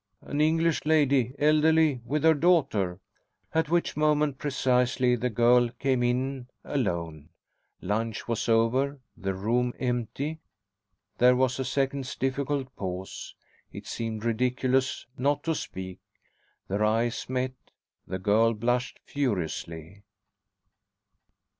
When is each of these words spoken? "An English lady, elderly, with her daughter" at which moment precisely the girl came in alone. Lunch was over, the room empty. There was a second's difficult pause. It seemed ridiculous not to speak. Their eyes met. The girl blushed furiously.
"An 0.21 0.41
English 0.41 0.83
lady, 0.83 1.35
elderly, 1.37 2.01
with 2.05 2.23
her 2.23 2.33
daughter" 2.33 2.99
at 3.53 3.69
which 3.69 3.95
moment 3.95 4.39
precisely 4.39 5.15
the 5.15 5.29
girl 5.29 5.69
came 5.77 6.01
in 6.01 6.47
alone. 6.63 7.29
Lunch 7.81 8.27
was 8.27 8.49
over, 8.49 8.99
the 9.15 9.35
room 9.35 9.75
empty. 9.77 10.39
There 11.19 11.35
was 11.35 11.59
a 11.59 11.63
second's 11.65 12.15
difficult 12.15 12.75
pause. 12.75 13.35
It 13.71 13.85
seemed 13.85 14.25
ridiculous 14.25 15.05
not 15.19 15.43
to 15.43 15.53
speak. 15.53 15.99
Their 16.67 16.83
eyes 16.83 17.29
met. 17.29 17.53
The 18.07 18.17
girl 18.17 18.55
blushed 18.55 18.99
furiously. 19.05 20.01